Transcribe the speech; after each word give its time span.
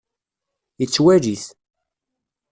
Yettwali-t. 0.81 1.45